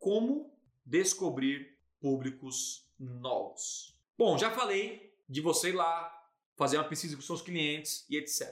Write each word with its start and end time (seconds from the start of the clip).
como 0.00 0.52
descobrir 0.84 1.78
públicos 2.00 2.90
novos. 2.98 3.96
Bom, 4.18 4.36
já 4.36 4.50
falei 4.50 5.14
de 5.28 5.40
você 5.40 5.68
ir 5.68 5.74
lá 5.74 6.16
fazer 6.56 6.78
uma 6.78 6.88
pesquisa 6.88 7.14
com 7.14 7.22
seus 7.22 7.42
clientes 7.42 8.04
e 8.10 8.16
etc. 8.16 8.48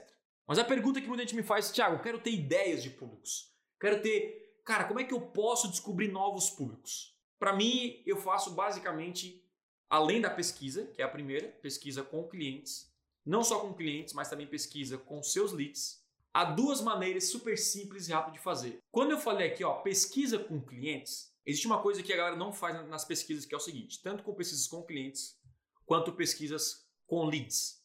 Mas 0.46 0.58
a 0.58 0.64
pergunta 0.64 1.00
que 1.00 1.08
muita 1.08 1.24
gente 1.24 1.34
me 1.34 1.42
faz, 1.42 1.72
Thiago, 1.72 2.02
quero 2.02 2.20
ter 2.20 2.30
ideias 2.30 2.82
de 2.82 2.90
públicos. 2.90 3.52
Quero 3.80 4.00
ter, 4.00 4.60
cara, 4.64 4.84
como 4.84 5.00
é 5.00 5.04
que 5.04 5.12
eu 5.12 5.20
posso 5.20 5.68
descobrir 5.68 6.08
novos 6.08 6.50
públicos? 6.50 7.18
Para 7.38 7.52
mim, 7.52 8.02
eu 8.06 8.16
faço 8.16 8.52
basicamente 8.52 9.44
além 9.88 10.20
da 10.20 10.30
pesquisa, 10.30 10.86
que 10.86 11.00
é 11.00 11.04
a 11.04 11.08
primeira, 11.08 11.48
pesquisa 11.48 12.02
com 12.02 12.28
clientes, 12.28 12.92
não 13.24 13.42
só 13.42 13.60
com 13.60 13.74
clientes, 13.74 14.14
mas 14.14 14.28
também 14.28 14.46
pesquisa 14.46 14.98
com 14.98 15.22
seus 15.22 15.52
leads. 15.52 16.02
Há 16.38 16.44
duas 16.44 16.80
maneiras 16.80 17.30
super 17.30 17.58
simples 17.58 18.06
e 18.06 18.12
rápidas 18.12 18.34
de 18.34 18.38
fazer. 18.38 18.78
Quando 18.92 19.10
eu 19.10 19.18
falei 19.18 19.48
aqui, 19.48 19.64
ó, 19.64 19.74
pesquisa 19.82 20.38
com 20.38 20.60
clientes, 20.60 21.34
existe 21.44 21.66
uma 21.66 21.82
coisa 21.82 22.00
que 22.00 22.12
a 22.12 22.16
galera 22.16 22.36
não 22.36 22.52
faz 22.52 22.76
nas 22.86 23.04
pesquisas, 23.04 23.44
que 23.44 23.52
é 23.52 23.56
o 23.56 23.60
seguinte: 23.60 24.00
tanto 24.00 24.22
com 24.22 24.32
pesquisas 24.32 24.68
com 24.68 24.84
clientes, 24.84 25.36
quanto 25.84 26.12
pesquisas 26.12 26.88
com 27.08 27.24
leads. 27.24 27.84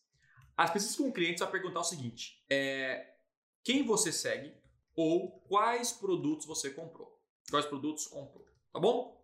As 0.56 0.70
pesquisas 0.70 0.96
com 0.96 1.12
clientes 1.12 1.40
vai 1.40 1.50
perguntar 1.50 1.80
o 1.80 1.84
seguinte: 1.84 2.46
é, 2.48 3.16
quem 3.64 3.84
você 3.84 4.12
segue 4.12 4.56
ou 4.96 5.32
quais 5.48 5.92
produtos 5.92 6.46
você 6.46 6.70
comprou? 6.70 7.20
Quais 7.50 7.66
produtos 7.66 8.06
comprou? 8.06 8.46
Tá 8.72 8.80
bom? 8.80 9.20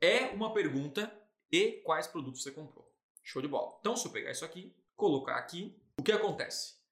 É 0.00 0.30
uma 0.30 0.52
pergunta 0.52 1.16
e 1.48 1.80
quais 1.84 2.08
produtos 2.08 2.42
você 2.42 2.50
comprou. 2.50 2.92
Show 3.22 3.40
de 3.40 3.46
bola. 3.46 3.76
Então, 3.78 3.94
se 3.94 4.04
eu 4.04 4.10
pegar 4.10 4.32
isso 4.32 4.44
aqui, 4.44 4.74
colocar 4.96 5.36
aqui, 5.36 5.80
o 5.96 6.02
que 6.02 6.10
acontece? 6.10 6.82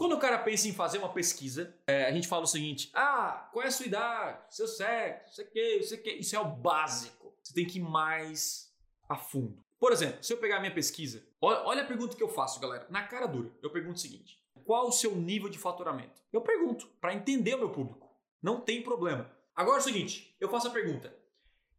Quando 0.00 0.14
o 0.14 0.18
cara 0.18 0.38
pensa 0.38 0.66
em 0.66 0.72
fazer 0.72 0.96
uma 0.96 1.10
pesquisa, 1.12 1.76
é, 1.86 2.06
a 2.06 2.10
gente 2.10 2.26
fala 2.26 2.44
o 2.44 2.46
seguinte: 2.46 2.90
ah, 2.94 3.50
qual 3.52 3.62
é 3.62 3.68
a 3.68 3.70
sua 3.70 3.84
idade, 3.84 4.40
seu 4.48 4.66
sexo, 4.66 5.34
sei 5.34 5.44
que, 5.44 5.82
sei 5.82 5.98
que. 5.98 6.10
Isso 6.12 6.34
é 6.34 6.40
o 6.40 6.46
básico. 6.46 7.34
Você 7.42 7.52
tem 7.52 7.66
que 7.66 7.78
ir 7.78 7.82
mais 7.82 8.74
a 9.06 9.14
fundo. 9.14 9.62
Por 9.78 9.92
exemplo, 9.92 10.24
se 10.24 10.32
eu 10.32 10.38
pegar 10.38 10.56
a 10.56 10.60
minha 10.60 10.72
pesquisa, 10.72 11.22
olha 11.38 11.82
a 11.82 11.86
pergunta 11.86 12.16
que 12.16 12.22
eu 12.22 12.30
faço, 12.30 12.58
galera. 12.58 12.86
Na 12.88 13.02
cara 13.02 13.26
dura, 13.26 13.50
eu 13.62 13.68
pergunto 13.68 13.96
o 13.96 14.00
seguinte: 14.00 14.42
qual 14.64 14.88
o 14.88 14.92
seu 14.92 15.14
nível 15.14 15.50
de 15.50 15.58
faturamento? 15.58 16.22
Eu 16.32 16.40
pergunto 16.40 16.86
para 16.98 17.12
entender 17.12 17.56
o 17.56 17.58
meu 17.58 17.68
público. 17.68 18.08
Não 18.42 18.58
tem 18.58 18.82
problema. 18.82 19.30
Agora 19.54 19.76
é 19.76 19.80
o 19.80 19.84
seguinte, 19.84 20.34
eu 20.40 20.48
faço 20.48 20.68
a 20.68 20.70
pergunta: 20.70 21.14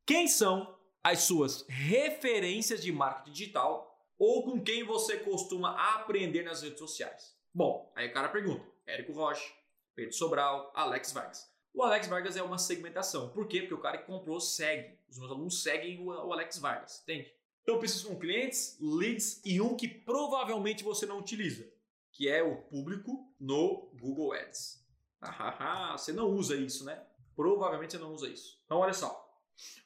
quem 0.06 0.28
são 0.28 0.78
as 1.04 1.24
suas 1.24 1.66
referências 1.68 2.84
de 2.84 2.92
marketing 2.92 3.32
digital 3.32 4.00
ou 4.20 4.44
com 4.44 4.62
quem 4.62 4.84
você 4.84 5.18
costuma 5.18 5.72
aprender 5.96 6.44
nas 6.44 6.62
redes 6.62 6.78
sociais? 6.78 7.41
Bom, 7.54 7.92
aí 7.96 8.08
o 8.08 8.14
cara 8.14 8.30
pergunta: 8.30 8.66
Érico 8.86 9.14
Rocha, 9.14 9.52
Pedro 9.96 10.14
Sobral, 10.14 10.72
Alex 10.76 11.12
Vargas. 11.12 11.52
O 11.74 11.84
Alex 11.84 12.08
Vargas 12.08 12.36
é 12.36 12.44
uma 12.44 12.58
segmentação. 12.58 13.30
Por 13.30 13.48
quê? 13.48 13.62
Porque 13.62 13.74
o 13.74 13.80
cara 13.80 13.98
que 13.98 14.06
comprou 14.06 14.40
segue. 14.40 15.00
Os 15.10 15.18
meus 15.18 15.32
alunos 15.32 15.64
seguem 15.64 16.00
o 16.02 16.12
Alex 16.12 16.58
Vargas, 16.60 17.02
entende? 17.04 17.34
Então, 17.62 17.76
eu 17.76 17.80
preciso 17.80 18.08
com 18.08 18.20
clientes, 18.20 18.78
leads 18.82 19.42
e 19.46 19.62
um 19.62 19.76
que 19.76 19.88
provavelmente 19.88 20.84
você 20.84 21.06
não 21.06 21.20
utiliza, 21.20 21.70
que 22.12 22.28
é 22.28 22.42
o 22.42 22.58
público 22.64 23.32
no 23.40 23.90
Google 24.00 24.34
Ads. 24.34 24.84
Ah, 25.22 25.96
você 25.98 26.12
não 26.12 26.30
usa 26.30 26.56
isso, 26.56 26.84
né? 26.84 27.06
Provavelmente 27.36 27.92
você 27.92 28.00
não 28.00 28.14
usa 28.14 28.28
isso. 28.28 28.60
Então, 28.66 28.80
olha 28.80 28.94
só. 28.94 29.30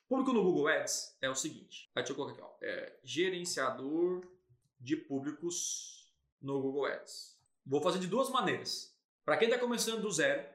Público 0.07 0.31
no 0.31 0.43
Google 0.43 0.67
Ads 0.67 1.17
é 1.21 1.29
o 1.29 1.35
seguinte. 1.35 1.91
Aí, 1.93 2.01
deixa 2.01 2.13
eu 2.13 2.15
colocar 2.15 2.33
aqui, 2.33 2.41
ó. 2.41 2.55
É 2.61 2.97
gerenciador 3.03 4.25
de 4.79 4.95
públicos 4.95 6.13
no 6.41 6.61
Google 6.61 6.85
Ads. 6.85 7.34
Vou 7.65 7.81
fazer 7.81 7.99
de 7.99 8.07
duas 8.07 8.29
maneiras. 8.29 8.95
Para 9.23 9.37
quem 9.37 9.47
está 9.47 9.59
começando 9.59 10.01
do 10.01 10.11
zero, 10.11 10.45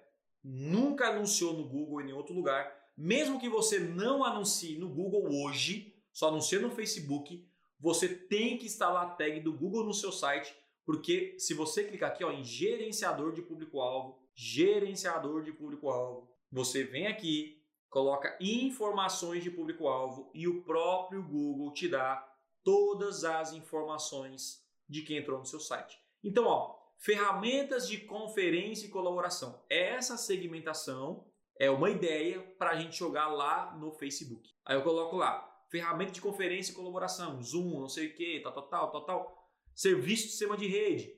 nunca 0.44 1.08
anunciou 1.08 1.52
no 1.52 1.68
Google 1.68 2.00
em 2.02 2.12
outro 2.12 2.34
lugar, 2.34 2.72
mesmo 2.96 3.40
que 3.40 3.48
você 3.48 3.78
não 3.80 4.24
anuncie 4.24 4.78
no 4.78 4.88
Google 4.88 5.28
hoje, 5.42 5.94
só 6.12 6.28
anuncia 6.28 6.60
no 6.60 6.70
Facebook, 6.70 7.44
você 7.78 8.08
tem 8.08 8.58
que 8.58 8.66
instalar 8.66 9.06
a 9.06 9.10
tag 9.10 9.40
do 9.40 9.52
Google 9.52 9.84
no 9.84 9.94
seu 9.94 10.12
site, 10.12 10.54
porque 10.84 11.34
se 11.38 11.54
você 11.54 11.84
clicar 11.84 12.10
aqui 12.10 12.22
ó, 12.22 12.30
em 12.30 12.44
gerenciador 12.44 13.32
de 13.32 13.42
público-alvo, 13.42 14.18
gerenciador 14.34 15.42
de 15.42 15.52
público-alvo, 15.52 16.30
você 16.52 16.84
vem 16.84 17.06
aqui, 17.06 17.60
coloca 17.88 18.36
informações 18.40 19.42
de 19.42 19.50
público-alvo 19.50 20.30
e 20.34 20.46
o 20.46 20.62
próprio 20.62 21.22
Google 21.22 21.72
te 21.72 21.88
dá 21.88 22.26
todas 22.62 23.24
as 23.24 23.52
informações 23.52 24.64
de 24.88 25.02
quem 25.02 25.18
entrou 25.18 25.38
no 25.38 25.46
seu 25.46 25.58
site. 25.58 25.98
Então, 26.22 26.44
ó, 26.44 26.78
ferramentas 27.00 27.88
de 27.88 27.98
conferência 27.98 28.86
e 28.86 28.90
colaboração. 28.90 29.64
Essa 29.68 30.18
segmentação 30.18 31.26
é 31.58 31.70
uma 31.70 31.90
ideia 31.90 32.40
para 32.58 32.70
a 32.70 32.76
gente 32.76 32.96
jogar 32.96 33.28
lá 33.28 33.74
no 33.76 33.90
Facebook. 33.92 34.50
Aí 34.64 34.76
eu 34.76 34.82
coloco 34.82 35.16
lá 35.16 35.46
ferramenta 35.70 36.12
de 36.12 36.20
conferência 36.20 36.72
e 36.72 36.74
colaboração, 36.74 37.42
Zoom, 37.42 37.80
não 37.80 37.88
sei 37.88 38.08
o 38.08 38.14
que, 38.14 38.40
tal, 38.40 38.52
tal, 38.52 38.68
tal, 38.68 38.90
tal, 38.90 39.04
tal. 39.04 39.50
Serviço 39.74 40.24
de 40.24 40.30
sistema 40.30 40.56
de 40.56 40.66
rede, 40.66 41.14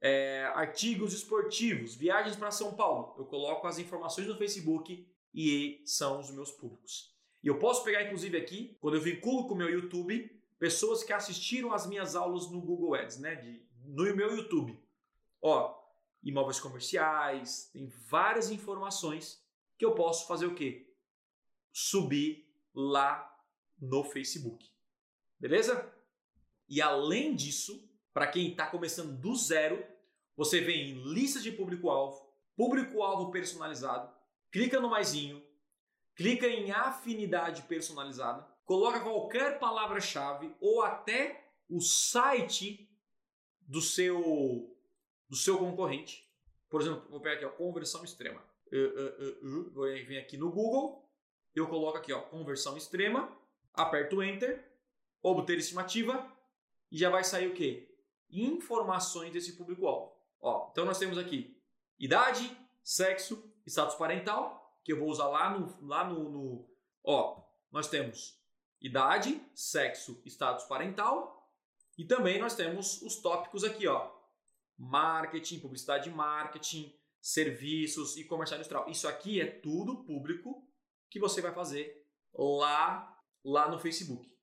é, 0.00 0.44
artigos 0.54 1.14
esportivos, 1.14 1.94
viagens 1.94 2.36
para 2.36 2.50
São 2.50 2.74
Paulo. 2.74 3.14
Eu 3.18 3.24
coloco 3.24 3.66
as 3.66 3.78
informações 3.78 4.26
no 4.26 4.36
Facebook 4.36 5.08
e 5.32 5.82
são 5.86 6.20
os 6.20 6.30
meus 6.30 6.50
públicos. 6.50 7.14
E 7.42 7.46
eu 7.46 7.58
posso 7.58 7.82
pegar, 7.82 8.02
inclusive, 8.02 8.36
aqui, 8.36 8.76
quando 8.80 8.96
eu 8.96 9.00
vinculo 9.00 9.46
com 9.46 9.54
o 9.54 9.56
meu 9.56 9.70
YouTube, 9.70 10.30
pessoas 10.58 11.02
que 11.02 11.12
assistiram 11.12 11.72
as 11.72 11.86
minhas 11.86 12.14
aulas 12.14 12.50
no 12.50 12.60
Google 12.60 12.94
Ads, 12.94 13.18
né? 13.18 13.36
De, 13.36 13.62
no 13.84 14.16
meu 14.16 14.36
YouTube. 14.36 14.83
Ó, 15.46 15.78
imóveis 16.22 16.58
comerciais, 16.58 17.68
tem 17.70 17.86
várias 17.86 18.50
informações 18.50 19.44
que 19.76 19.84
eu 19.84 19.94
posso 19.94 20.26
fazer 20.26 20.46
o 20.46 20.54
quê? 20.54 20.90
Subir 21.70 22.50
lá 22.74 23.30
no 23.78 24.02
Facebook. 24.04 24.66
Beleza? 25.38 25.94
E 26.66 26.80
além 26.80 27.36
disso, 27.36 27.86
para 28.10 28.26
quem 28.26 28.52
está 28.52 28.66
começando 28.68 29.20
do 29.20 29.36
zero, 29.36 29.84
você 30.34 30.62
vem 30.62 30.92
em 30.92 31.12
listas 31.12 31.42
de 31.42 31.52
público-alvo, 31.52 32.26
público-alvo 32.56 33.30
personalizado, 33.30 34.10
clica 34.50 34.80
no 34.80 34.88
maisinho, 34.88 35.44
clica 36.14 36.48
em 36.48 36.70
afinidade 36.70 37.64
personalizada, 37.64 38.48
coloca 38.64 39.00
qualquer 39.00 39.58
palavra-chave 39.58 40.56
ou 40.58 40.80
até 40.80 41.52
o 41.68 41.82
site 41.82 42.90
do 43.60 43.82
seu 43.82 44.73
do 45.28 45.36
seu 45.36 45.58
concorrente. 45.58 46.28
Por 46.68 46.80
exemplo, 46.80 47.08
vou 47.08 47.20
pegar 47.20 47.36
aqui, 47.36 47.44
ó, 47.44 47.50
conversão 47.50 48.04
extrema. 48.04 48.42
Uh, 48.72 48.76
uh, 48.76 49.66
uh, 49.66 49.70
vou 49.70 49.84
vir 49.84 50.18
aqui 50.18 50.36
no 50.36 50.50
Google, 50.50 51.08
eu 51.54 51.68
coloco 51.68 51.98
aqui, 51.98 52.12
ó, 52.12 52.20
conversão 52.20 52.76
extrema 52.76 53.30
aperto 53.72 54.22
Enter, 54.22 54.64
obter 55.22 55.58
estimativa 55.58 56.30
e 56.90 56.98
já 56.98 57.10
vai 57.10 57.24
sair 57.24 57.48
o 57.48 57.54
quê? 57.54 57.88
Informações 58.30 59.32
desse 59.32 59.56
público-alvo. 59.56 60.12
Ó, 60.40 60.68
então 60.70 60.84
nós 60.84 60.98
temos 60.98 61.18
aqui 61.18 61.56
idade, 61.98 62.56
sexo, 62.82 63.42
status 63.66 63.94
parental, 63.96 64.78
que 64.84 64.92
eu 64.92 64.98
vou 64.98 65.08
usar 65.08 65.28
lá 65.28 65.50
no, 65.50 65.86
lá 65.86 66.04
no, 66.04 66.28
no 66.28 66.70
ó, 67.02 67.42
nós 67.70 67.88
temos 67.88 68.38
idade, 68.80 69.40
sexo, 69.54 70.20
status 70.26 70.64
parental 70.64 71.50
e 71.96 72.04
também 72.04 72.38
nós 72.38 72.54
temos 72.54 73.00
os 73.02 73.16
tópicos 73.16 73.64
aqui, 73.64 73.86
ó, 73.86 74.10
marketing, 74.78 75.60
publicidade 75.60 76.10
marketing, 76.10 76.92
serviços 77.20 78.16
e 78.16 78.24
comercial 78.24 78.58
industrial. 78.58 78.88
Isso 78.88 79.08
aqui 79.08 79.40
é 79.40 79.46
tudo 79.46 80.04
público 80.04 80.68
que 81.10 81.18
você 81.18 81.40
vai 81.40 81.52
fazer 81.52 82.04
lá, 82.34 83.16
lá 83.44 83.70
no 83.70 83.78
Facebook. 83.78 84.34